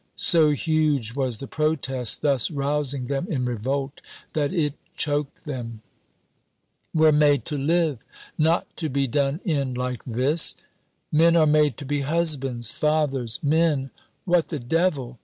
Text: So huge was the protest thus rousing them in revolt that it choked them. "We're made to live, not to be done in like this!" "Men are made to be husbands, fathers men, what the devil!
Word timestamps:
So 0.15 0.49
huge 0.49 1.13
was 1.13 1.37
the 1.37 1.45
protest 1.45 2.23
thus 2.23 2.49
rousing 2.49 3.05
them 3.05 3.27
in 3.29 3.45
revolt 3.45 4.01
that 4.33 4.51
it 4.51 4.73
choked 4.97 5.45
them. 5.45 5.81
"We're 6.91 7.11
made 7.11 7.45
to 7.45 7.55
live, 7.59 7.99
not 8.35 8.75
to 8.77 8.89
be 8.89 9.05
done 9.05 9.41
in 9.45 9.75
like 9.75 10.03
this!" 10.03 10.55
"Men 11.11 11.35
are 11.35 11.45
made 11.45 11.77
to 11.77 11.85
be 11.85 12.01
husbands, 12.01 12.71
fathers 12.71 13.39
men, 13.43 13.91
what 14.25 14.47
the 14.47 14.57
devil! 14.57 15.19